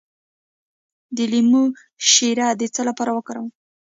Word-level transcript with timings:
د 1.15 1.17
لیمو 1.31 1.63
شیره 2.09 2.47
د 2.59 2.61
څه 2.73 2.81
لپاره 2.89 3.11
وکاروم؟ 3.13 3.49